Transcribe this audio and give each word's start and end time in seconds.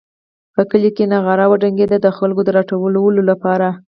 په 0.55 0.61
کلي 0.69 0.89
کې 0.95 1.03
نغاره 1.13 1.45
وډنګېده 1.47 1.97
د 2.01 2.07
خلکو 2.17 2.41
د 2.45 2.49
راټولولو 2.57 3.21
لپاره. 3.29 3.67